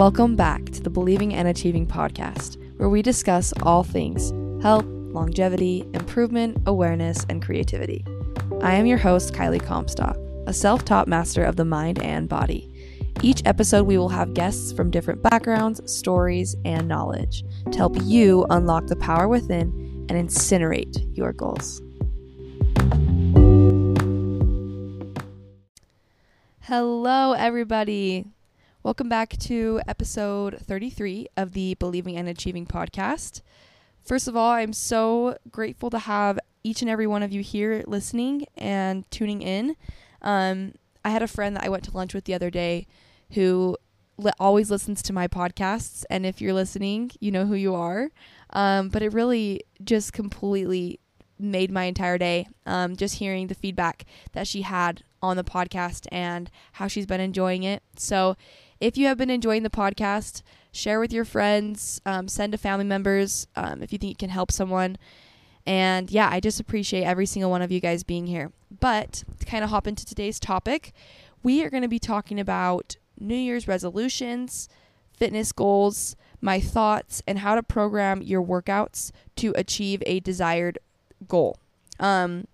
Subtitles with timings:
[0.00, 5.84] Welcome back to the Believing and Achieving podcast, where we discuss all things health, longevity,
[5.92, 8.02] improvement, awareness, and creativity.
[8.62, 10.16] I am your host, Kylie Comstock,
[10.46, 12.72] a self taught master of the mind and body.
[13.20, 18.46] Each episode, we will have guests from different backgrounds, stories, and knowledge to help you
[18.48, 21.82] unlock the power within and incinerate your goals.
[26.60, 28.24] Hello, everybody.
[28.82, 33.42] Welcome back to episode 33 of the Believing and Achieving podcast.
[34.02, 37.84] First of all, I'm so grateful to have each and every one of you here
[37.86, 39.76] listening and tuning in.
[40.22, 40.72] Um,
[41.04, 42.86] I had a friend that I went to lunch with the other day
[43.32, 43.76] who
[44.16, 46.06] li- always listens to my podcasts.
[46.08, 48.08] And if you're listening, you know who you are.
[48.54, 51.00] Um, but it really just completely
[51.38, 56.06] made my entire day um, just hearing the feedback that she had on the podcast
[56.10, 57.82] and how she's been enjoying it.
[57.96, 58.36] So,
[58.80, 60.42] if you have been enjoying the podcast,
[60.72, 64.30] share with your friends, um, send to family members um, if you think it can
[64.30, 64.96] help someone.
[65.66, 68.52] And yeah, I just appreciate every single one of you guys being here.
[68.80, 70.92] But to kind of hop into today's topic,
[71.42, 74.68] we are going to be talking about New Year's resolutions,
[75.12, 80.78] fitness goals, my thoughts, and how to program your workouts to achieve a desired
[81.28, 81.58] goal.
[81.98, 82.46] Um,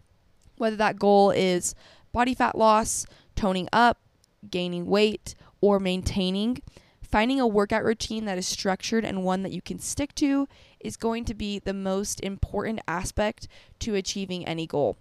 [0.56, 1.74] whether that goal is
[2.12, 3.98] body fat loss, toning up,
[4.50, 6.60] gaining weight, or maintaining,
[7.02, 10.48] finding a workout routine that is structured and one that you can stick to
[10.80, 13.48] is going to be the most important aspect
[13.80, 14.96] to achieving any goal,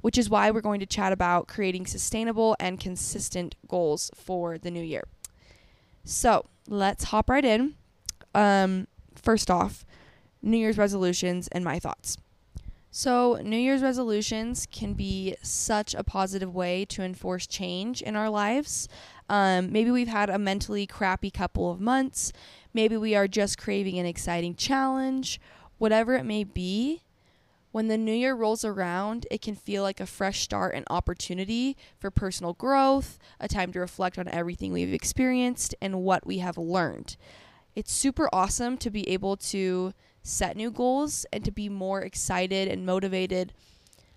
[0.00, 4.70] which is why we're going to chat about creating sustainable and consistent goals for the
[4.70, 5.04] new year.
[6.04, 7.74] So let's hop right in.
[8.34, 9.84] Um, first off,
[10.42, 12.18] New Year's resolutions and my thoughts.
[12.90, 18.30] So, New Year's resolutions can be such a positive way to enforce change in our
[18.30, 18.88] lives.
[19.28, 22.32] Um, maybe we've had a mentally crappy couple of months.
[22.72, 25.40] Maybe we are just craving an exciting challenge.
[25.78, 27.02] Whatever it may be,
[27.72, 31.76] when the new year rolls around, it can feel like a fresh start and opportunity
[31.98, 36.56] for personal growth, a time to reflect on everything we've experienced and what we have
[36.56, 37.16] learned.
[37.74, 42.66] It's super awesome to be able to set new goals and to be more excited
[42.68, 43.52] and motivated.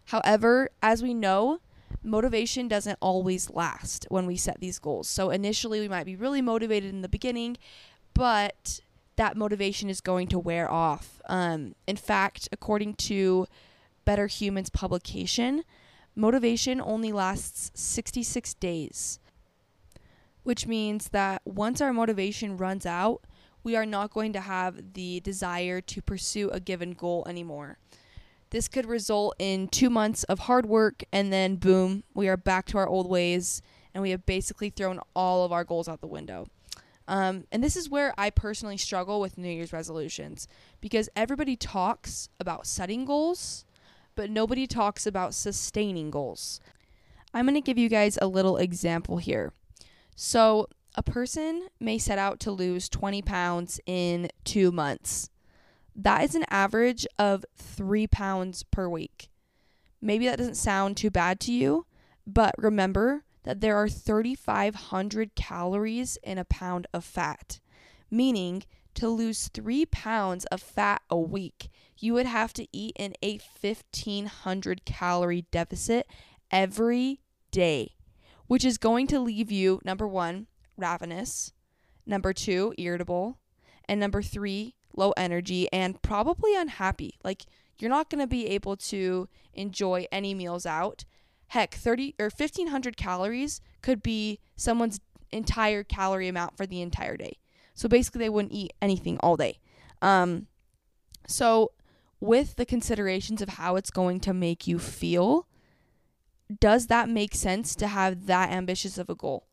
[0.05, 1.59] However, as we know,
[2.03, 5.07] motivation doesn't always last when we set these goals.
[5.07, 7.57] So initially, we might be really motivated in the beginning,
[8.13, 8.81] but
[9.15, 11.21] that motivation is going to wear off.
[11.27, 13.47] Um, in fact, according to
[14.05, 15.63] Better Humans publication,
[16.15, 19.19] motivation only lasts 66 days,
[20.43, 23.23] which means that once our motivation runs out,
[23.63, 27.77] we are not going to have the desire to pursue a given goal anymore.
[28.51, 32.65] This could result in two months of hard work, and then boom, we are back
[32.67, 33.61] to our old ways,
[33.93, 36.47] and we have basically thrown all of our goals out the window.
[37.07, 40.47] Um, and this is where I personally struggle with New Year's resolutions
[40.79, 43.65] because everybody talks about setting goals,
[44.15, 46.59] but nobody talks about sustaining goals.
[47.33, 49.53] I'm going to give you guys a little example here.
[50.15, 55.29] So, a person may set out to lose 20 pounds in two months.
[56.01, 59.29] That is an average of three pounds per week.
[60.01, 61.87] Maybe that doesn't sound too bad to you,
[62.25, 67.59] but remember that there are 3,500 calories in a pound of fat,
[68.09, 73.13] meaning to lose three pounds of fat a week, you would have to eat in
[73.21, 76.07] a 1,500 calorie deficit
[76.49, 77.19] every
[77.51, 77.95] day,
[78.47, 81.51] which is going to leave you, number one, ravenous,
[82.05, 83.37] number two, irritable,
[83.85, 87.15] and number three, low energy and probably unhappy.
[87.23, 87.45] Like
[87.79, 91.05] you're not going to be able to enjoy any meals out.
[91.47, 94.99] Heck, 30 or 1500 calories could be someone's
[95.31, 97.37] entire calorie amount for the entire day.
[97.73, 99.59] So basically they wouldn't eat anything all day.
[100.01, 100.47] Um
[101.27, 101.71] so
[102.19, 105.47] with the considerations of how it's going to make you feel,
[106.59, 109.45] does that make sense to have that ambitious of a goal?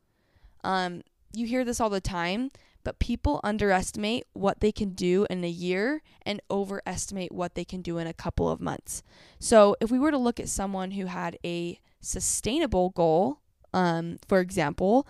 [0.64, 1.02] Um,
[1.32, 2.50] you hear this all the time,
[2.86, 7.82] but people underestimate what they can do in a year and overestimate what they can
[7.82, 9.02] do in a couple of months.
[9.40, 13.40] So, if we were to look at someone who had a sustainable goal,
[13.74, 15.04] um, for example,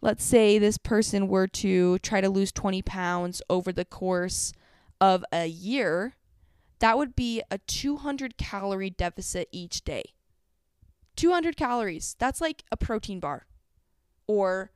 [0.00, 4.52] let's say this person were to try to lose 20 pounds over the course
[5.00, 6.16] of a year,
[6.80, 10.02] that would be a 200 calorie deficit each day.
[11.14, 12.16] 200 calories.
[12.18, 13.46] That's like a protein bar
[14.26, 14.72] or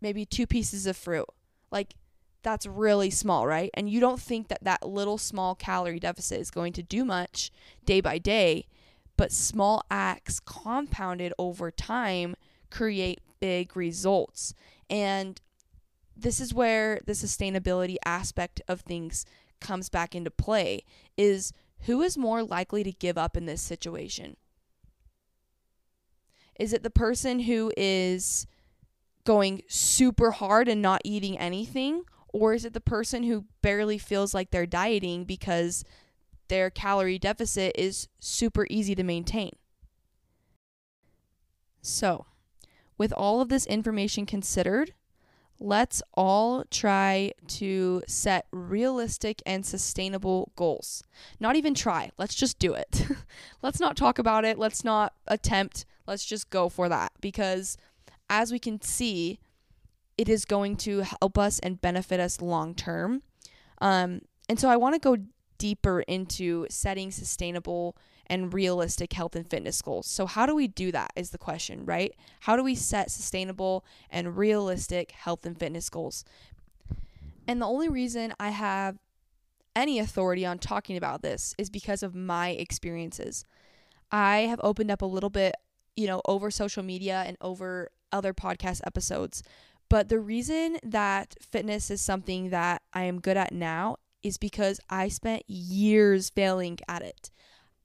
[0.00, 1.28] maybe two pieces of fruit.
[1.76, 1.94] Like
[2.42, 3.68] that's really small, right?
[3.74, 7.50] And you don't think that that little small calorie deficit is going to do much
[7.84, 8.66] day by day,
[9.18, 12.34] but small acts compounded over time
[12.70, 14.54] create big results.
[14.88, 15.38] And
[16.16, 19.26] this is where the sustainability aspect of things
[19.60, 20.82] comes back into play
[21.18, 24.38] is who is more likely to give up in this situation?
[26.58, 28.46] Is it the person who is
[29.26, 32.04] going super hard and not eating anything?
[32.28, 35.84] Or is it the person who barely feels like they're dieting because
[36.48, 39.50] their calorie deficit is super easy to maintain?
[41.82, 42.26] So,
[42.98, 44.94] with all of this information considered,
[45.58, 51.02] let's all try to set realistic and sustainable goals.
[51.40, 53.06] Not even try, let's just do it.
[53.62, 57.76] let's not talk about it, let's not attempt, let's just go for that because
[58.28, 59.38] as we can see,
[60.18, 63.22] it is going to help us and benefit us long term.
[63.80, 65.16] Um, and so I want to go
[65.58, 67.96] deeper into setting sustainable
[68.26, 70.06] and realistic health and fitness goals.
[70.06, 72.12] So, how do we do that is the question, right?
[72.40, 76.24] How do we set sustainable and realistic health and fitness goals?
[77.46, 78.98] And the only reason I have
[79.76, 83.44] any authority on talking about this is because of my experiences.
[84.10, 85.54] I have opened up a little bit,
[85.96, 89.42] you know, over social media and over other podcast episodes.
[89.88, 94.80] But the reason that fitness is something that I am good at now is because
[94.90, 97.30] I spent years failing at it.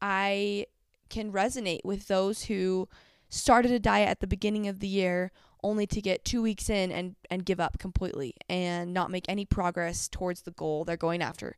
[0.02, 0.66] I
[1.10, 2.88] can resonate with those who
[3.30, 5.32] started a diet at the beginning of the year
[5.64, 9.46] only to get two weeks in and, and give up completely and not make any
[9.46, 11.56] progress towards the goal they're going after.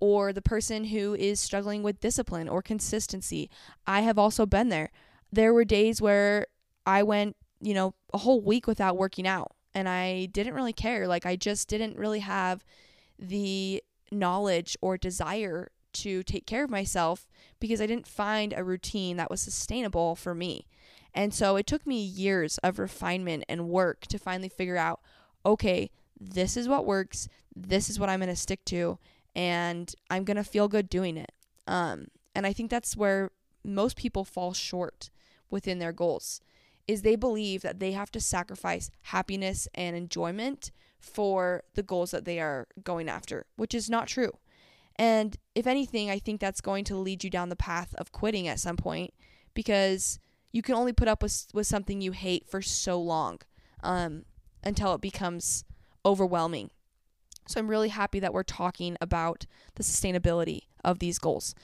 [0.00, 3.48] Or the person who is struggling with discipline or consistency.
[3.86, 4.90] I have also been there.
[5.32, 6.46] There were days where
[6.84, 11.08] I went, you know, a whole week without working out and I didn't really care.
[11.08, 12.64] Like, I just didn't really have
[13.18, 13.82] the
[14.12, 17.26] knowledge or desire to take care of myself
[17.60, 20.66] because I didn't find a routine that was sustainable for me.
[21.14, 25.00] And so it took me years of refinement and work to finally figure out
[25.46, 28.98] okay, this is what works, this is what I'm going to stick to,
[29.36, 31.32] and I'm going to feel good doing it.
[31.66, 33.30] Um, and I think that's where
[33.62, 35.10] most people fall short
[35.50, 36.40] within their goals
[36.86, 42.24] is they believe that they have to sacrifice happiness and enjoyment for the goals that
[42.24, 44.32] they are going after, which is not true.
[44.96, 48.46] And if anything, I think that's going to lead you down the path of quitting
[48.46, 49.12] at some point
[49.54, 50.18] because
[50.52, 53.40] you can only put up with, with something you hate for so long
[53.82, 54.24] um,
[54.62, 55.64] until it becomes
[56.06, 56.70] overwhelming.
[57.48, 61.54] So I'm really happy that we're talking about the sustainability of these goals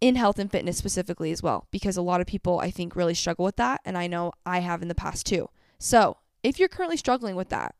[0.00, 3.14] in health and fitness specifically as well, because a lot of people I think really
[3.14, 3.80] struggle with that.
[3.84, 5.48] And I know I have in the past too.
[5.78, 7.74] So if you're currently struggling with that,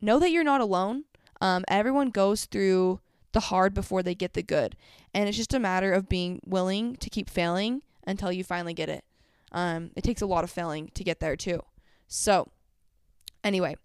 [0.00, 1.04] know that you're not alone.
[1.40, 3.00] Um, everyone goes through
[3.32, 4.76] the hard before they get the good.
[5.12, 8.88] And it's just a matter of being willing to keep failing until you finally get
[8.88, 9.04] it.
[9.52, 11.60] Um, it takes a lot of failing to get there too.
[12.08, 12.48] So,
[13.42, 13.76] anyway,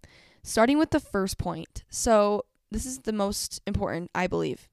[0.42, 1.84] starting with the first point.
[1.88, 4.68] So, this is the most important, I believe,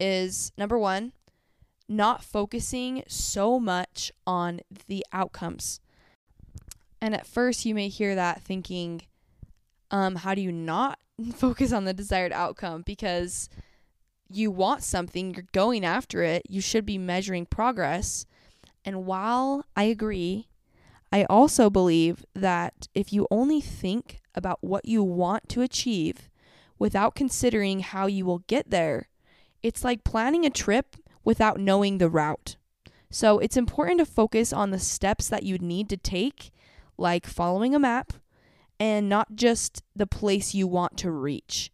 [0.00, 1.12] is number one,
[1.92, 5.80] not focusing so much on the outcomes.
[7.00, 9.02] And at first, you may hear that thinking,
[9.90, 10.98] um, how do you not
[11.34, 12.82] focus on the desired outcome?
[12.82, 13.48] Because
[14.30, 18.24] you want something, you're going after it, you should be measuring progress.
[18.84, 20.48] And while I agree,
[21.12, 26.30] I also believe that if you only think about what you want to achieve
[26.78, 29.08] without considering how you will get there,
[29.62, 32.56] it's like planning a trip without knowing the route.
[33.10, 36.50] So it's important to focus on the steps that you need to take,
[36.96, 38.14] like following a map,
[38.80, 41.70] and not just the place you want to reach.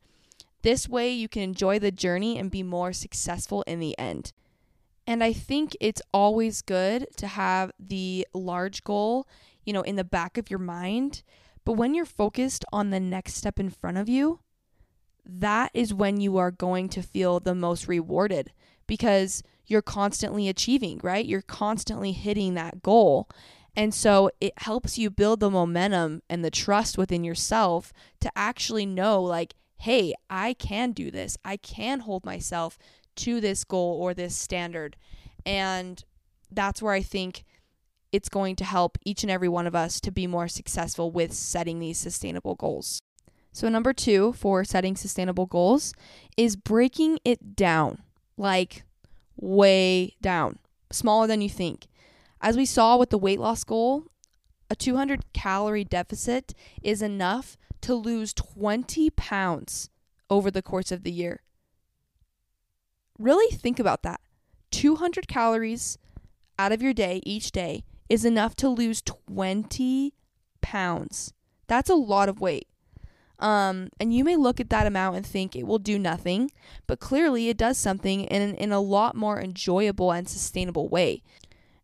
[0.62, 4.33] This way, you can enjoy the journey and be more successful in the end.
[5.07, 9.26] And I think it's always good to have the large goal,
[9.64, 11.23] you know, in the back of your mind.
[11.64, 14.40] But when you're focused on the next step in front of you,
[15.25, 18.50] that is when you are going to feel the most rewarded
[18.88, 21.25] because you're constantly achieving, right?
[21.25, 23.28] You're constantly hitting that goal.
[23.76, 28.87] And so it helps you build the momentum and the trust within yourself to actually
[28.87, 31.37] know, like, hey, I can do this.
[31.45, 32.76] I can hold myself
[33.16, 34.97] to this goal or this standard.
[35.47, 36.02] And
[36.50, 37.45] that's where I think
[38.11, 41.33] it's going to help each and every one of us to be more successful with
[41.33, 43.00] setting these sustainable goals.
[43.52, 45.92] So, number two for setting sustainable goals
[46.37, 48.02] is breaking it down
[48.38, 48.85] like
[49.37, 50.59] way down,
[50.90, 51.87] smaller than you think.
[52.40, 54.04] As we saw with the weight loss goal,
[54.71, 59.90] a 200 calorie deficit is enough to lose 20 pounds
[60.30, 61.42] over the course of the year.
[63.18, 64.21] Really think about that.
[64.71, 65.99] 200 calories
[66.59, 70.14] out of your day each day is enough to lose 20
[70.61, 71.33] pounds.
[71.66, 72.68] That's a lot of weight.
[73.38, 76.50] Um, and you may look at that amount and think it will do nothing,
[76.87, 81.23] but clearly it does something in, in a lot more enjoyable and sustainable way.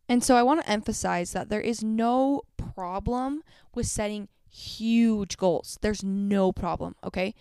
[0.08, 3.42] And so I want to emphasize that there is no problem
[3.74, 5.78] with setting huge goals.
[5.80, 7.34] There's no problem, okay?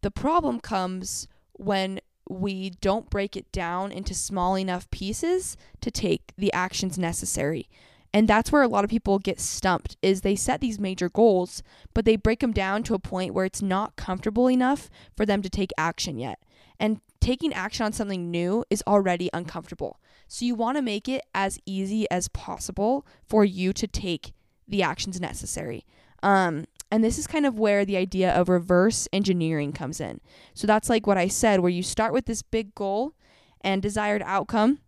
[0.00, 6.32] The problem comes when we don't break it down into small enough pieces to take
[6.36, 7.68] the actions necessary.
[8.14, 11.62] And that's where a lot of people get stumped is they set these major goals,
[11.94, 15.40] but they break them down to a point where it's not comfortable enough for them
[15.42, 16.38] to take action yet.
[16.78, 19.98] And taking action on something new is already uncomfortable.
[20.28, 24.32] So you want to make it as easy as possible for you to take
[24.68, 25.86] the actions necessary.
[26.22, 30.20] Um, and this is kind of where the idea of reverse engineering comes in.
[30.52, 33.14] So that's like what I said, where you start with this big goal
[33.62, 34.80] and desired outcome,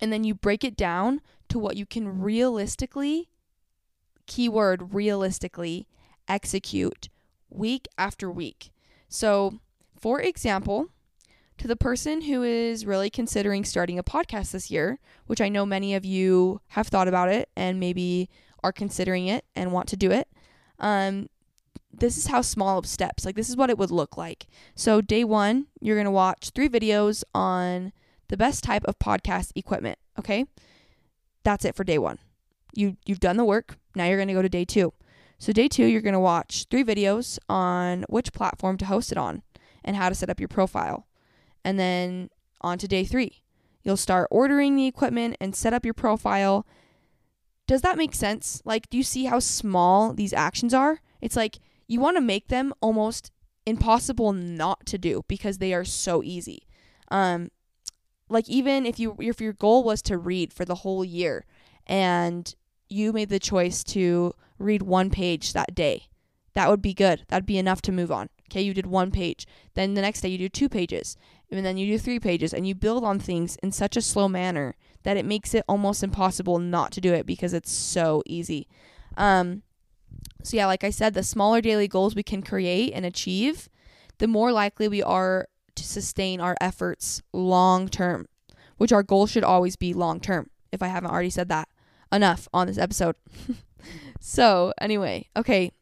[0.00, 1.20] and then you break it down
[1.54, 3.28] to what you can realistically,
[4.26, 5.86] keyword realistically,
[6.26, 7.08] execute
[7.48, 8.72] week after week.
[9.08, 9.60] So,
[9.96, 10.88] for example,
[11.58, 15.64] to the person who is really considering starting a podcast this year, which I know
[15.64, 18.28] many of you have thought about it and maybe
[18.64, 20.26] are considering it and want to do it,
[20.80, 21.28] um,
[21.92, 24.48] this is how small of steps, like this is what it would look like.
[24.74, 27.92] So, day one, you're going to watch three videos on
[28.26, 30.00] the best type of podcast equipment.
[30.18, 30.46] Okay.
[31.44, 32.18] That's it for day one.
[32.74, 33.76] You, you've done the work.
[33.94, 34.92] Now you're going to go to day two.
[35.38, 39.18] So, day two, you're going to watch three videos on which platform to host it
[39.18, 39.42] on
[39.84, 41.06] and how to set up your profile.
[41.64, 43.42] And then on to day three,
[43.82, 46.66] you'll start ordering the equipment and set up your profile.
[47.66, 48.62] Does that make sense?
[48.64, 51.00] Like, do you see how small these actions are?
[51.20, 53.30] It's like you want to make them almost
[53.66, 56.66] impossible not to do because they are so easy.
[57.10, 57.50] Um,
[58.28, 61.44] like even if you if your goal was to read for the whole year
[61.86, 62.54] and
[62.88, 66.08] you made the choice to read one page that day,
[66.54, 67.24] that would be good.
[67.28, 68.28] That'd be enough to move on.
[68.50, 69.46] Okay, you did one page.
[69.74, 71.16] Then the next day you do two pages.
[71.50, 74.28] And then you do three pages and you build on things in such a slow
[74.28, 78.66] manner that it makes it almost impossible not to do it because it's so easy.
[79.16, 79.62] Um,
[80.42, 83.68] so, yeah, like I said, the smaller daily goals we can create and achieve,
[84.18, 88.26] the more likely we are to sustain our efforts long term,
[88.76, 91.68] which our goal should always be long term, if I haven't already said that
[92.12, 93.16] enough on this episode.
[94.20, 95.72] so, anyway, okay.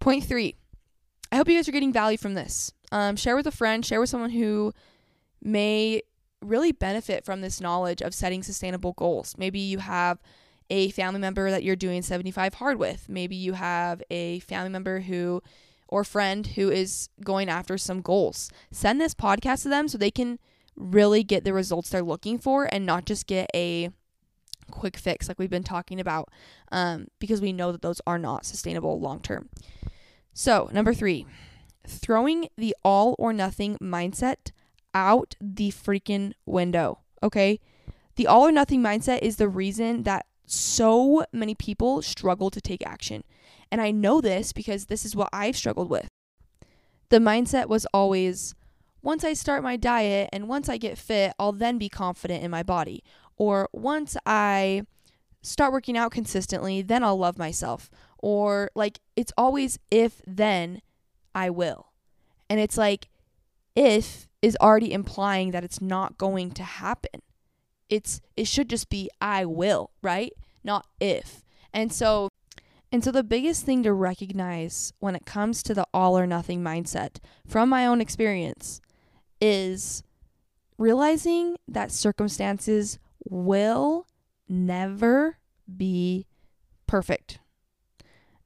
[0.00, 0.54] Point three.
[1.30, 2.72] I hope you guys are getting value from this.
[2.90, 4.72] Um, share with a friend, share with someone who
[5.42, 6.02] may
[6.40, 9.34] really benefit from this knowledge of setting sustainable goals.
[9.36, 10.18] Maybe you have
[10.70, 13.08] a family member that you're doing 75 hard with.
[13.08, 15.42] Maybe you have a family member who
[15.88, 18.50] or friend who is going after some goals.
[18.70, 20.38] Send this podcast to them so they can
[20.76, 23.90] really get the results they're looking for and not just get a
[24.70, 26.28] quick fix like we've been talking about
[26.70, 29.48] um, because we know that those are not sustainable long term.
[30.32, 31.26] So, number three,
[31.86, 34.52] throwing the all or nothing mindset
[34.94, 37.00] out the freaking window.
[37.22, 37.60] Okay.
[38.16, 42.86] The all or nothing mindset is the reason that so many people struggle to take
[42.86, 43.24] action.
[43.70, 46.08] And I know this because this is what I've struggled with.
[47.10, 48.54] The mindset was always
[49.02, 52.50] once I start my diet and once I get fit, I'll then be confident in
[52.50, 53.02] my body.
[53.36, 54.82] Or once I
[55.42, 57.90] start working out consistently, then I'll love myself.
[58.18, 60.82] Or like it's always if then
[61.34, 61.92] I will.
[62.50, 63.08] And it's like
[63.76, 67.22] if is already implying that it's not going to happen.
[67.88, 70.32] It's it should just be I will, right?
[70.64, 71.44] Not if.
[71.72, 72.28] And so
[72.90, 76.62] and so the biggest thing to recognize when it comes to the all or nothing
[76.62, 78.80] mindset from my own experience
[79.40, 80.02] is
[80.78, 84.06] realizing that circumstances will
[84.48, 85.38] never
[85.76, 86.26] be
[86.86, 87.40] perfect.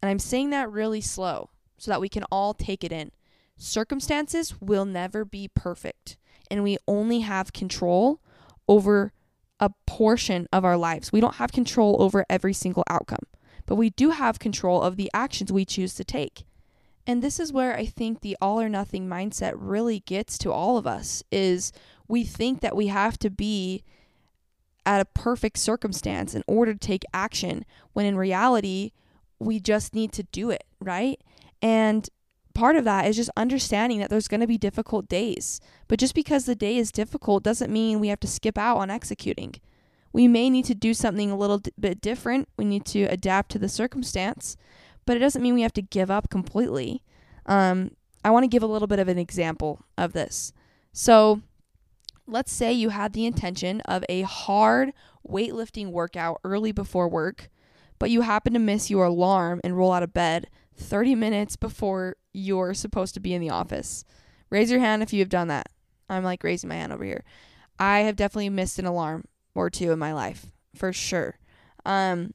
[0.02, 3.12] And I'm saying that really slow so that we can all take it in.
[3.56, 6.16] Circumstances will never be perfect,
[6.50, 8.20] and we only have control
[8.66, 9.12] over
[9.60, 11.12] a portion of our lives.
[11.12, 13.26] We don't have control over every single outcome,
[13.66, 16.44] but we do have control of the actions we choose to take.
[17.06, 20.76] And this is where I think the all or nothing mindset really gets to all
[20.76, 21.72] of us is
[22.06, 23.82] we think that we have to be
[24.86, 28.92] at a perfect circumstance in order to take action when in reality
[29.38, 31.20] we just need to do it, right?
[31.60, 32.08] And
[32.54, 35.60] part of that is just understanding that there's going to be difficult days.
[35.88, 38.90] But just because the day is difficult doesn't mean we have to skip out on
[38.90, 39.54] executing.
[40.12, 42.48] We may need to do something a little d- bit different.
[42.56, 44.56] We need to adapt to the circumstance,
[45.06, 47.02] but it doesn't mean we have to give up completely.
[47.46, 47.92] Um,
[48.24, 50.52] I want to give a little bit of an example of this.
[50.92, 51.40] So,
[52.26, 54.92] let's say you had the intention of a hard
[55.28, 57.50] weightlifting workout early before work,
[57.98, 62.16] but you happen to miss your alarm and roll out of bed 30 minutes before
[62.32, 64.04] you're supposed to be in the office.
[64.50, 65.68] Raise your hand if you have done that.
[66.08, 67.24] I'm like raising my hand over here.
[67.78, 69.24] I have definitely missed an alarm
[69.54, 71.38] or two in my life for sure.
[71.84, 72.34] Um,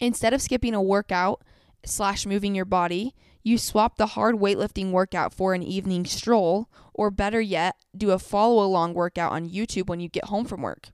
[0.00, 1.42] instead of skipping a workout
[1.84, 7.10] slash moving your body, you swap the hard weightlifting workout for an evening stroll, or
[7.10, 10.90] better yet, do a follow along workout on YouTube when you get home from work.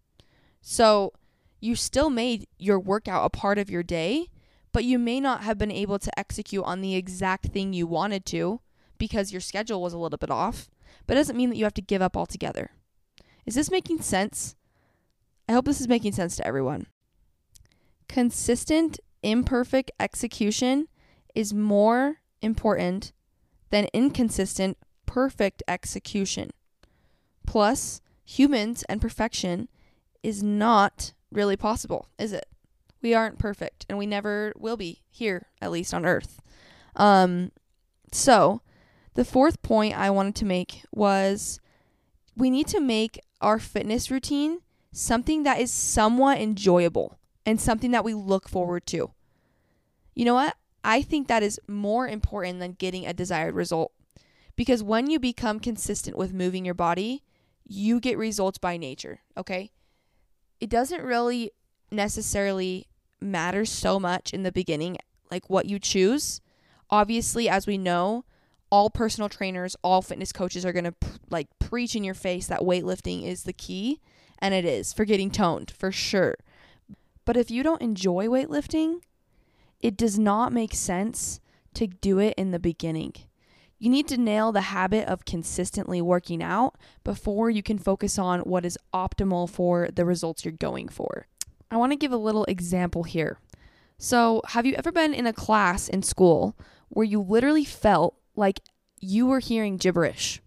[0.61, 1.13] So
[1.61, 4.29] you still made your workout a part of your day,
[4.73, 8.25] but you may not have been able to execute on the exact thing you wanted
[8.27, 8.61] to
[8.99, 10.71] because your schedule was a little bit off,
[11.07, 12.71] but it doesn't mean that you have to give up altogether.
[13.47, 14.57] Is this making sense?
[15.49, 16.87] I hope this is making sense to everyone.
[18.09, 20.89] Consistent, imperfect execution
[21.35, 23.13] is more important
[23.71, 26.51] than inconsistent, perfect execution.
[27.47, 29.69] Plus, humans and perfection
[30.23, 32.47] is not really possible, is it?
[33.03, 36.41] We aren't perfect and we never will be here, at least on earth.
[36.97, 37.53] Um,
[38.13, 38.63] so,
[39.15, 41.61] the fourth point I wanted to make was
[42.37, 44.61] we need to make our fitness routine
[44.95, 49.11] something that is somewhat enjoyable and something that we look forward to.
[50.15, 50.57] You know what?
[50.85, 53.93] I think that is more important than getting a desired result.
[54.55, 57.25] Because when you become consistent with moving your body,
[57.67, 59.73] you get results by nature, okay?
[60.61, 61.51] It doesn't really
[61.91, 62.87] necessarily
[63.21, 64.99] matter so much in the beginning,
[65.29, 66.41] like what you choose.
[66.89, 68.25] Obviously, as we know,
[68.71, 72.47] all personal trainers, all fitness coaches are going to pr- like preach in your face
[72.47, 74.01] that weightlifting is the key,
[74.45, 76.37] and it is for getting toned for sure.
[77.25, 79.01] But if you don't enjoy weightlifting,
[79.81, 81.41] it does not make sense
[81.73, 83.15] to do it in the beginning.
[83.79, 88.41] You need to nail the habit of consistently working out before you can focus on
[88.41, 91.27] what is optimal for the results you're going for.
[91.71, 93.39] I want to give a little example here.
[93.97, 96.55] So, have you ever been in a class in school
[96.91, 98.61] where you literally felt like
[99.01, 100.43] you were hearing gibberish?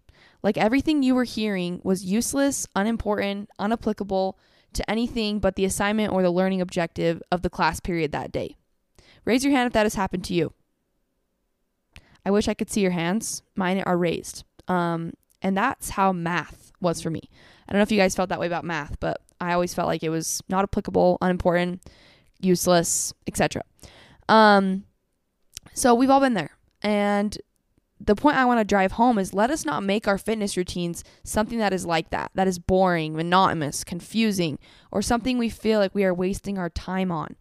[0.48, 4.32] Like everything you were hearing was useless, unimportant, unapplicable
[4.72, 8.56] to anything but the assignment or the learning objective of the class period that day.
[9.26, 10.54] Raise your hand if that has happened to you.
[12.24, 13.42] I wish I could see your hands.
[13.56, 14.44] Mine are raised.
[14.68, 17.28] Um, and that's how math was for me.
[17.68, 19.88] I don't know if you guys felt that way about math, but I always felt
[19.88, 21.82] like it was not applicable, unimportant,
[22.40, 23.64] useless, etc.
[24.30, 24.84] Um,
[25.74, 26.52] so we've all been there.
[26.80, 27.36] And
[28.00, 31.02] the point I want to drive home is let us not make our fitness routines
[31.24, 34.58] something that is like that, that is boring, monotonous, confusing,
[34.92, 37.36] or something we feel like we are wasting our time on.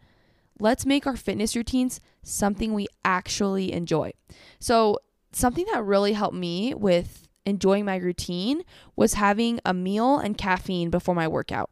[0.59, 4.13] Let's make our fitness routines something we actually enjoy.
[4.59, 4.99] So,
[5.31, 8.63] something that really helped me with enjoying my routine
[8.95, 11.69] was having a meal and caffeine before my workout.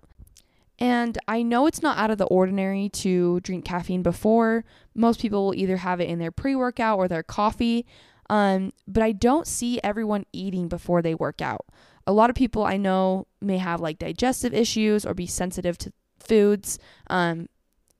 [0.78, 4.66] And I know it's not out of the ordinary to drink caffeine before.
[4.94, 7.86] Most people will either have it in their pre workout or their coffee.
[8.30, 11.66] Um, but I don't see everyone eating before they work out.
[12.08, 15.94] A lot of people I know may have like digestive issues or be sensitive to
[16.20, 17.50] foods um,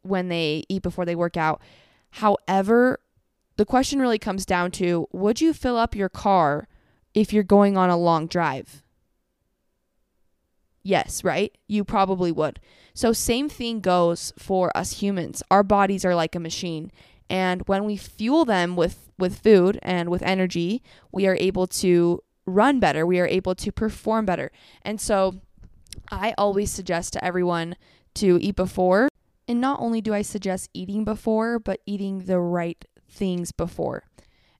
[0.02, 1.62] when they eat before they work out.
[2.12, 3.00] However,
[3.58, 6.68] the question really comes down to would you fill up your car
[7.14, 8.84] if you're going on a long drive?
[10.84, 11.58] Yes, right?
[11.68, 12.60] You probably would.
[12.94, 15.42] So, same thing goes for us humans.
[15.50, 16.92] Our bodies are like a machine.
[17.30, 22.22] And when we fuel them with, with food and with energy, we are able to
[22.46, 23.06] run better.
[23.06, 24.52] We are able to perform better.
[24.84, 25.36] And so
[26.12, 27.76] I always suggest to everyone
[28.16, 29.10] to eat before.
[29.48, 34.04] And not only do I suggest eating before, but eating the right things before.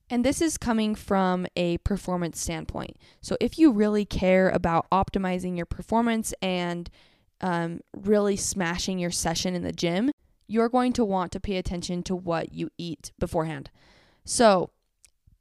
[0.08, 2.96] And this is coming from a performance standpoint.
[3.20, 6.88] So, if you really care about optimizing your performance and
[7.40, 10.12] um, really smashing your session in the gym,
[10.46, 13.70] you're going to want to pay attention to what you eat beforehand.
[14.24, 14.70] So,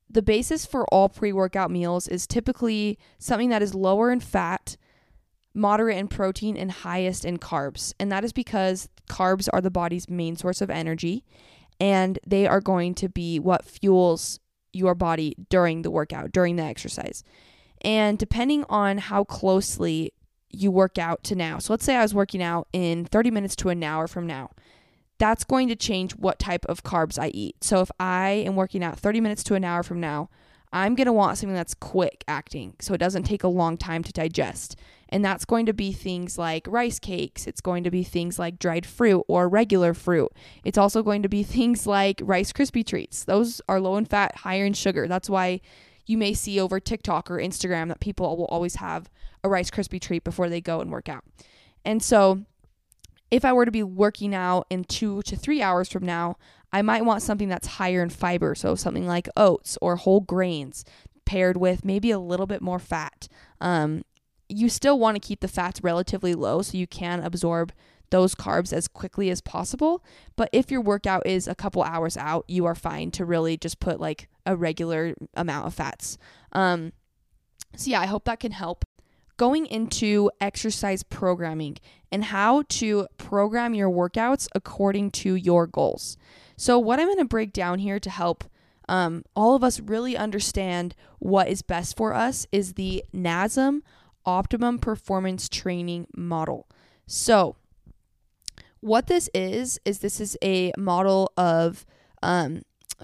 [0.10, 4.78] the basis for all pre workout meals is typically something that is lower in fat,
[5.54, 7.94] moderate in protein, and highest in carbs.
[8.00, 11.24] And that is because carbs are the body's main source of energy
[11.80, 14.40] and they are going to be what fuels
[14.74, 17.24] your body during the workout, during the exercise.
[17.82, 20.14] And depending on how closely
[20.50, 23.56] you work out to now, so let's say I was working out in 30 minutes
[23.58, 24.52] to an hour from now
[25.18, 27.64] that's going to change what type of carbs I eat.
[27.64, 30.30] So if I am working out 30 minutes to an hour from now,
[30.74, 34.04] I'm going to want something that's quick acting so it doesn't take a long time
[34.04, 34.76] to digest.
[35.08, 37.48] And that's going to be things like rice cakes.
[37.48, 40.34] It's going to be things like dried fruit or regular fruit.
[40.66, 43.24] It's also going to be things like Rice Krispie treats.
[43.24, 45.08] Those are low in fat, higher in sugar.
[45.08, 45.62] That's why
[46.06, 49.10] you may see over TikTok or Instagram that people will always have
[49.44, 51.24] a Rice Krispie treat before they go and work out.
[51.86, 52.44] And so
[53.32, 56.38] if I were to be working out in two to three hours from now,
[56.72, 60.84] I might want something that's higher in fiber, so something like oats or whole grains
[61.26, 63.28] paired with maybe a little bit more fat.
[63.60, 64.04] Um,
[64.48, 67.74] you still want to keep the fats relatively low so you can absorb
[68.12, 70.04] those carbs as quickly as possible.
[70.36, 73.80] But if your workout is a couple hours out, you are fine to really just
[73.80, 76.18] put like a regular amount of fats.
[76.52, 76.94] Um,
[77.76, 78.86] so, yeah, I hope that can help.
[79.38, 81.78] Going into exercise programming
[82.12, 86.18] and how to program your workouts according to your goals.
[86.58, 88.46] So, what I'm going to break down here to help
[88.88, 93.82] um, all of us really understand what is best for us is the NASM
[94.26, 96.68] Optimum Performance Training Model.
[97.08, 97.56] So,
[98.80, 101.86] what this is, is this is a model of
[102.22, 102.62] um,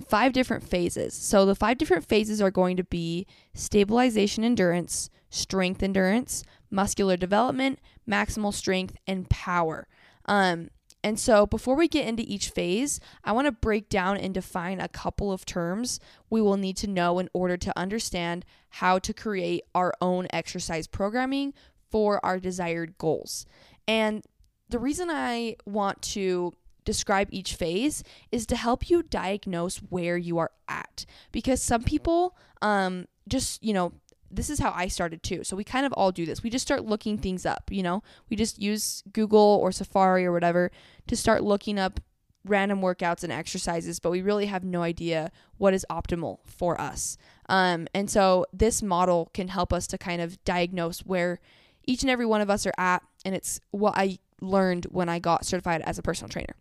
[0.07, 1.13] five different phases.
[1.13, 7.79] So, the five different phases are going to be stabilization endurance, strength endurance, muscular development,
[8.07, 9.87] maximal strength, and power.
[10.25, 10.69] Um,
[11.03, 14.79] and so, before we get into each phase, I want to break down and define
[14.79, 19.13] a couple of terms we will need to know in order to understand how to
[19.13, 21.55] create our own exercise programming
[21.89, 23.47] for our desired goals.
[23.87, 24.23] And
[24.69, 26.53] the reason I want to
[26.85, 32.35] describe each phase is to help you diagnose where you are at because some people
[32.63, 33.93] um just you know
[34.31, 35.43] this is how I started too.
[35.43, 36.43] So we kind of all do this.
[36.43, 38.03] We just start looking things up, you know?
[38.29, 40.71] We just use Google or Safari or whatever
[41.07, 41.99] to start looking up
[42.45, 47.17] random workouts and exercises, but we really have no idea what is optimal for us.
[47.49, 51.39] Um, and so this model can help us to kind of diagnose where
[51.85, 53.03] each and every one of us are at.
[53.25, 56.55] And it's what I learned when I got certified as a personal trainer.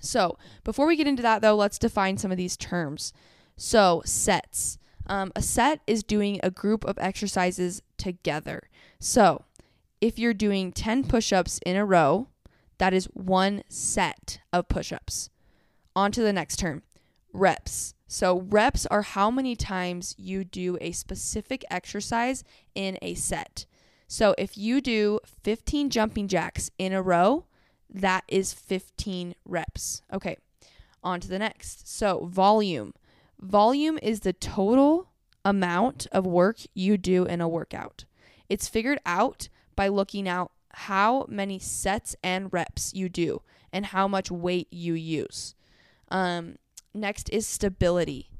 [0.00, 3.12] So before we get into that, though, let's define some of these terms.
[3.56, 4.78] So, sets.
[5.10, 8.70] Um, a set is doing a group of exercises together.
[9.00, 9.42] So,
[10.00, 12.28] if you're doing 10 push ups in a row,
[12.78, 15.28] that is one set of push ups.
[15.96, 16.82] On to the next term
[17.32, 17.94] reps.
[18.06, 22.44] So, reps are how many times you do a specific exercise
[22.76, 23.66] in a set.
[24.06, 27.46] So, if you do 15 jumping jacks in a row,
[27.92, 30.02] that is 15 reps.
[30.12, 30.36] Okay,
[31.02, 31.88] on to the next.
[31.88, 32.94] So, volume.
[33.40, 35.08] Volume is the total
[35.44, 38.04] amount of work you do in a workout.
[38.48, 44.06] It's figured out by looking out how many sets and reps you do and how
[44.06, 45.54] much weight you use.
[46.10, 46.56] Um,
[46.92, 48.30] next is stability.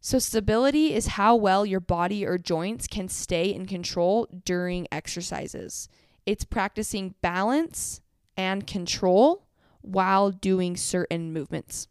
[0.00, 5.88] So, stability is how well your body or joints can stay in control during exercises.
[6.26, 8.00] It's practicing balance
[8.36, 9.46] and control
[9.80, 11.88] while doing certain movements.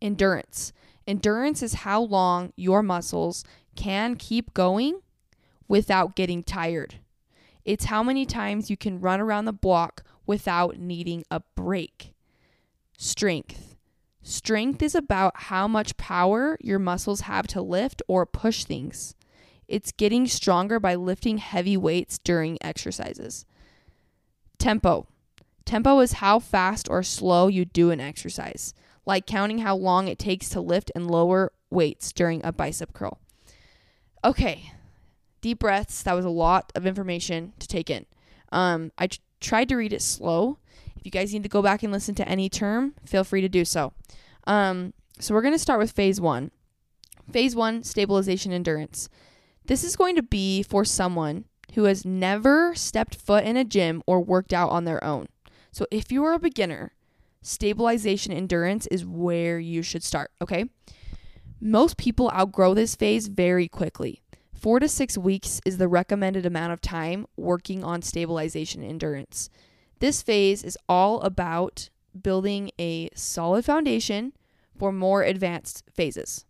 [0.00, 0.72] Endurance.
[1.06, 3.44] Endurance is how long your muscles
[3.76, 5.00] can keep going
[5.68, 6.96] without getting tired.
[7.64, 12.14] It's how many times you can run around the block without needing a break.
[12.98, 13.76] Strength.
[14.22, 19.14] Strength is about how much power your muscles have to lift or push things.
[19.68, 23.44] It's getting stronger by lifting heavy weights during exercises.
[24.58, 25.06] Tempo.
[25.64, 28.74] Tempo is how fast or slow you do an exercise
[29.06, 33.18] like counting how long it takes to lift and lower weights during a bicep curl.
[34.24, 34.72] Okay,
[35.40, 36.02] deep breaths.
[36.02, 38.04] That was a lot of information to take in.
[38.52, 38.90] Um,
[39.40, 40.58] tried to read it slow.
[40.96, 43.48] If you guys need to go back and listen to any term, feel free to
[43.48, 43.92] do so.
[44.46, 46.50] Um, so we're going to start with phase one.
[47.30, 49.08] Phase one, stabilization endurance.
[49.66, 54.02] This is going to be for someone who has never stepped foot in a gym
[54.06, 55.26] or worked out on their own.
[55.70, 56.92] So if you are a beginner,
[57.46, 60.64] stabilization endurance is where you should start, okay?
[61.60, 64.20] Most people outgrow this phase very quickly.
[64.52, 69.48] Four to six weeks is the recommended amount of time working on stabilization endurance.
[70.00, 71.88] This phase is all about
[72.20, 74.32] building a solid foundation
[74.76, 76.44] for more advanced phases.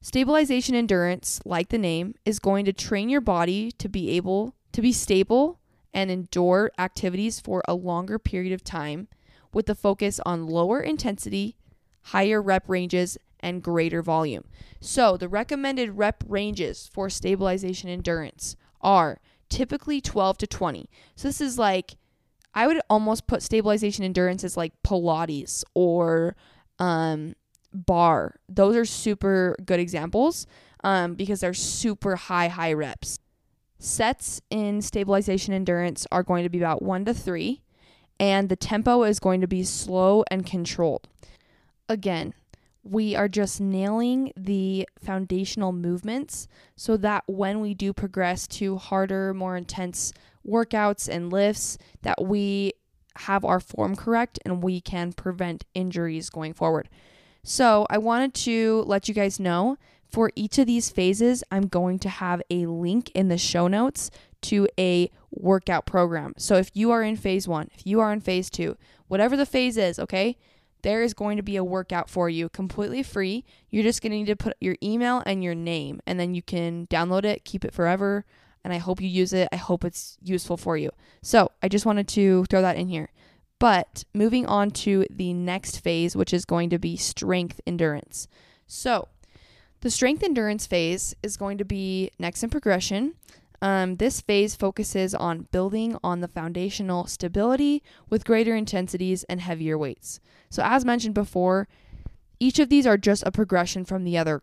[0.00, 4.80] Stabilization endurance, like the name, is going to train your body to be able to
[4.80, 5.58] be stable
[5.92, 9.08] and endure activities for a longer period of time
[9.52, 11.56] with the focus on lower intensity,
[12.02, 14.44] higher rep ranges, and greater volume.
[14.80, 20.88] So, the recommended rep ranges for stabilization endurance are typically 12 to 20.
[21.16, 21.96] So, this is like,
[22.54, 26.36] I would almost put stabilization endurance as like Pilates or
[26.78, 27.34] um,
[27.72, 28.36] barre.
[28.48, 30.46] Those are super good examples
[30.84, 33.18] um, because they're super high, high reps.
[33.78, 37.62] Sets in stabilization endurance are going to be about one to three
[38.18, 41.08] and the tempo is going to be slow and controlled.
[41.88, 42.34] Again,
[42.84, 49.32] we are just nailing the foundational movements so that when we do progress to harder,
[49.32, 50.12] more intense
[50.46, 52.72] workouts and lifts, that we
[53.16, 56.88] have our form correct and we can prevent injuries going forward.
[57.44, 59.76] So, I wanted to let you guys know
[60.12, 64.10] for each of these phases, I'm going to have a link in the show notes
[64.42, 66.34] to a workout program.
[66.36, 68.76] So, if you are in phase one, if you are in phase two,
[69.08, 70.36] whatever the phase is, okay,
[70.82, 73.44] there is going to be a workout for you completely free.
[73.70, 76.42] You're just going to need to put your email and your name, and then you
[76.42, 78.24] can download it, keep it forever.
[78.64, 79.48] And I hope you use it.
[79.50, 80.90] I hope it's useful for you.
[81.20, 83.10] So I just wanted to throw that in here.
[83.58, 88.28] But moving on to the next phase, which is going to be strength endurance.
[88.66, 89.08] So
[89.80, 93.14] the strength endurance phase is going to be next in progression.
[93.62, 99.78] Um, this phase focuses on building on the foundational stability with greater intensities and heavier
[99.78, 100.18] weights.
[100.50, 101.68] So, as mentioned before,
[102.40, 104.42] each of these are just a progression from the other,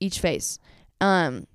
[0.00, 0.60] each phase.
[1.00, 1.48] Um,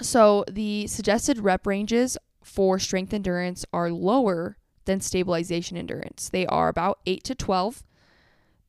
[0.00, 6.30] so, the suggested rep ranges for strength endurance are lower than stabilization endurance.
[6.30, 7.84] They are about 8 to 12.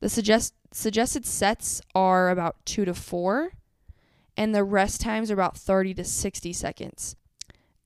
[0.00, 3.52] The suggest- suggested sets are about 2 to 4,
[4.36, 7.16] and the rest times are about 30 to 60 seconds.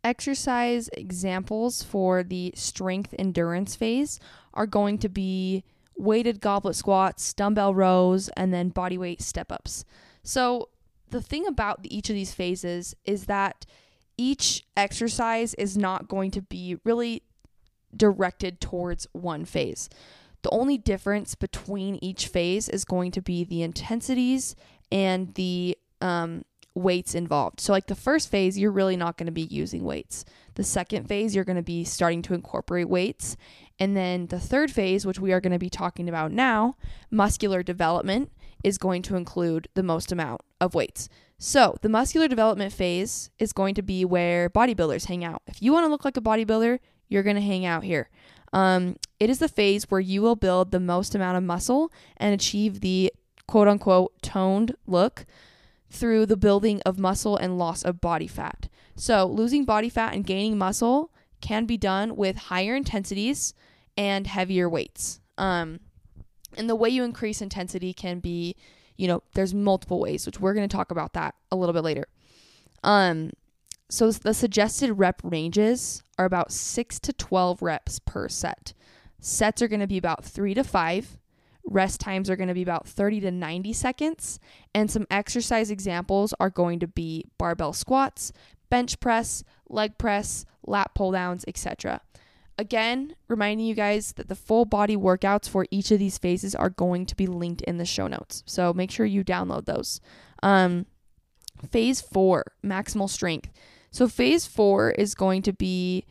[0.05, 4.19] Exercise examples for the strength endurance phase
[4.53, 5.65] are going to be
[5.97, 9.85] weighted goblet squats, dumbbell rows, and then body weight step ups.
[10.23, 10.69] So,
[11.11, 13.67] the thing about each of these phases is that
[14.17, 17.23] each exercise is not going to be really
[17.95, 19.89] directed towards one phase.
[20.43, 24.57] The only difference between each phase is going to be the intensities
[24.91, 27.61] and the um, weights involved.
[27.61, 30.25] So, like the first phase, you're really not going to be using weights.
[30.55, 33.37] The second phase, you're going to be starting to incorporate weights.
[33.79, 36.77] And then the third phase, which we are going to be talking about now,
[37.11, 38.31] muscular development,
[38.63, 41.09] is going to include the most amount of weights.
[41.39, 45.43] So, the muscular development phase is going to be where bodybuilders hang out.
[45.47, 48.09] If you want to look like a bodybuilder, you're going to hang out here.
[48.53, 52.35] Um, it is the phase where you will build the most amount of muscle and
[52.35, 53.13] achieve the
[53.47, 55.27] quote unquote toned look
[55.93, 58.69] through the building of muscle and loss of body fat.
[58.97, 63.53] So, losing body fat and gaining muscle can be done with higher intensities
[63.97, 65.21] and heavier weights.
[65.37, 65.81] Um,
[66.57, 68.57] and the way you increase intensity can be,
[68.97, 71.85] you know, there's multiple ways, which we're going to talk about that a little bit
[71.85, 72.07] later.
[72.83, 73.31] Um,
[73.91, 78.73] so the suggested rep ranges are about 6 to 12 reps per set.
[79.21, 81.19] Sets are going to be about 3 to 5
[81.65, 84.41] Rest times are going to be about 30 to 90 seconds.
[84.75, 88.33] And some exercise examples are going to be barbell squats,
[88.69, 92.01] bench press, leg press, lat pull downs, etc.
[92.59, 96.71] Again, reminding you guys that the full body workouts for each of these phases are
[96.71, 98.43] going to be linked in the show notes.
[98.47, 100.01] So make sure you download those.
[100.43, 100.87] Um,
[101.71, 103.51] phase four, maximal strength.
[103.91, 106.05] So phase four is going to be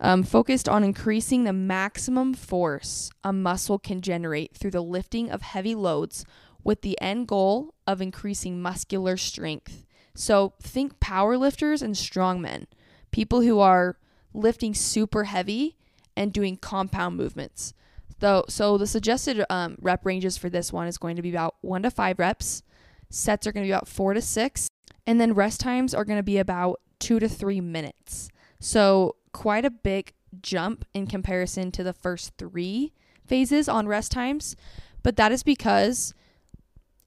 [0.00, 5.42] um, focused on increasing the maximum force a muscle can generate through the lifting of
[5.42, 6.24] heavy loads
[6.62, 9.84] with the end goal of increasing muscular strength.
[10.14, 12.66] So think power lifters and strongmen,
[13.10, 13.98] people who are
[14.32, 15.76] lifting super heavy
[16.16, 17.74] and doing compound movements.
[18.20, 21.56] Though, so the suggested um, rep ranges for this one is going to be about
[21.60, 22.62] one to five reps.
[23.10, 24.68] Sets are going to be about four to six,
[25.06, 28.28] and then rest times are going to be about two to three minutes.
[28.60, 32.94] So quite a big jump in comparison to the first three
[33.26, 34.56] phases on rest times,
[35.02, 36.14] but that is because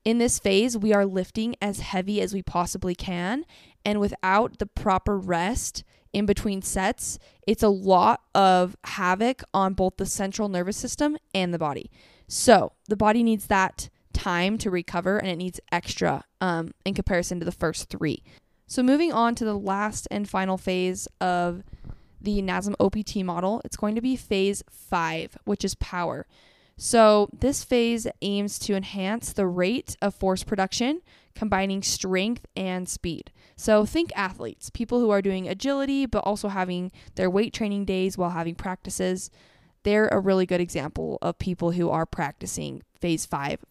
[0.06, 3.46] in this phase we are lifting as heavy as we possibly can,
[3.84, 9.98] and without the proper rest in between sets, it's a lot of havoc on both
[9.98, 11.90] the central nervous system and the body.
[12.28, 17.40] So the body needs that time to recover and it needs extra um, in comparison
[17.40, 18.24] to the first three.
[18.70, 21.64] So, moving on to the last and final phase of
[22.22, 26.26] the NASM OPT model, it's going to be phase five, which is power.
[26.80, 31.02] So, this phase aims to enhance the rate of force production,
[31.34, 33.32] combining strength and speed.
[33.56, 38.18] So, think athletes, people who are doing agility, but also having their weight training days
[38.18, 39.32] while having practices.
[39.84, 43.64] They're a really good example of people who are practicing phase five.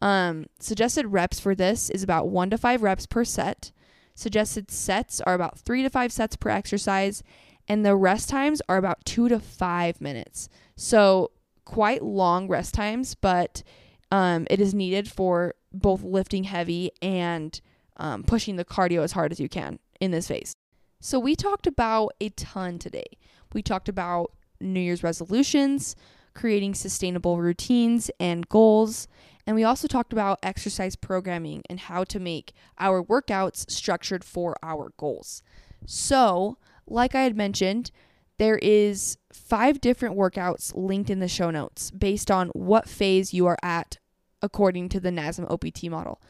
[0.00, 3.72] Um, suggested reps for this is about one to five reps per set.
[4.14, 7.22] Suggested sets are about three to five sets per exercise,
[7.68, 10.48] and the rest times are about two to five minutes.
[10.76, 11.32] So,
[11.64, 13.62] quite long rest times, but
[14.10, 17.60] um, it is needed for both lifting heavy and
[17.98, 20.54] um, pushing the cardio as hard as you can in this phase.
[21.00, 23.18] So, we talked about a ton today.
[23.52, 25.94] We talked about New Year's resolutions,
[26.34, 29.08] creating sustainable routines and goals.
[29.46, 34.56] And we also talked about exercise programming and how to make our workouts structured for
[34.62, 35.42] our goals.
[35.86, 36.58] So,
[36.90, 37.90] like I had mentioned,
[38.38, 43.46] there is five different workouts linked in the show notes based on what phase you
[43.46, 43.98] are at
[44.40, 46.20] according to the NASM OPT model.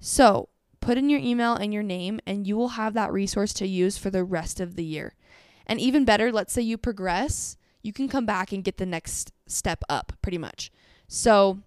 [0.00, 0.48] So,
[0.80, 3.98] put in your email and your name, and you will have that resource to use
[3.98, 5.14] for the rest of the year.
[5.66, 9.32] And even better, let's say you progress, you can come back and get the next
[9.46, 10.70] step up pretty much.
[11.08, 11.60] So,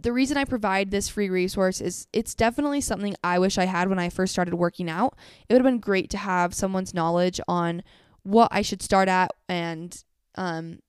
[0.00, 3.88] the reason I provide this free resource is it's definitely something I wish I had
[3.88, 5.16] when I first started working out.
[5.48, 7.82] It would have been great to have someone's knowledge on
[8.22, 10.02] what I should start at and
[10.36, 10.80] um,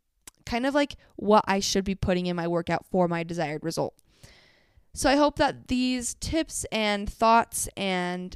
[0.45, 3.93] kind of like what I should be putting in my workout for my desired result.
[4.93, 8.35] So I hope that these tips and thoughts and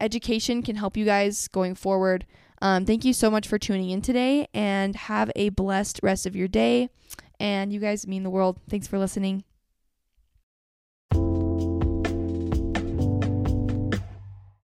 [0.00, 2.26] education can help you guys going forward.
[2.60, 6.34] Um, thank you so much for tuning in today and have a blessed rest of
[6.36, 6.90] your day.
[7.38, 8.58] And you guys mean the world.
[8.68, 9.44] Thanks for listening.